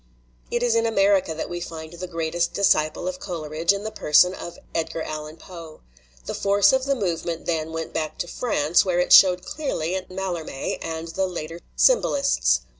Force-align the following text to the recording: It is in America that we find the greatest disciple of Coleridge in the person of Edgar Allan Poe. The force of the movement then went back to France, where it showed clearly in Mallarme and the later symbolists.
It 0.49 0.63
is 0.63 0.73
in 0.73 0.87
America 0.87 1.35
that 1.35 1.47
we 1.47 1.61
find 1.61 1.93
the 1.93 2.07
greatest 2.07 2.53
disciple 2.53 3.07
of 3.07 3.19
Coleridge 3.19 3.71
in 3.71 3.83
the 3.83 3.91
person 3.91 4.33
of 4.33 4.57
Edgar 4.73 5.03
Allan 5.03 5.37
Poe. 5.37 5.81
The 6.25 6.33
force 6.33 6.73
of 6.73 6.85
the 6.85 6.95
movement 6.95 7.45
then 7.45 7.71
went 7.71 7.93
back 7.93 8.17
to 8.17 8.27
France, 8.27 8.83
where 8.83 8.97
it 8.99 9.13
showed 9.13 9.45
clearly 9.45 9.93
in 9.93 10.07
Mallarme 10.09 10.79
and 10.81 11.09
the 11.09 11.27
later 11.27 11.59
symbolists. 11.75 12.61